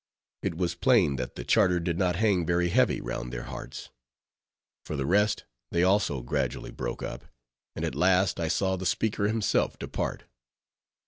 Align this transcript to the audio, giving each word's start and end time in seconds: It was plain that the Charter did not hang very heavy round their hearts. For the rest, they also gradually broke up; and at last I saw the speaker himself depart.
It 0.41 0.55
was 0.57 0.73
plain 0.73 1.17
that 1.17 1.35
the 1.35 1.43
Charter 1.43 1.79
did 1.79 1.95
not 1.99 2.15
hang 2.15 2.43
very 2.43 2.69
heavy 2.69 2.99
round 2.99 3.31
their 3.31 3.43
hearts. 3.43 3.91
For 4.83 4.95
the 4.95 5.05
rest, 5.05 5.45
they 5.69 5.83
also 5.83 6.23
gradually 6.23 6.71
broke 6.71 7.03
up; 7.03 7.25
and 7.75 7.85
at 7.85 7.93
last 7.93 8.39
I 8.39 8.47
saw 8.47 8.75
the 8.77 8.87
speaker 8.87 9.27
himself 9.27 9.77
depart. 9.77 10.23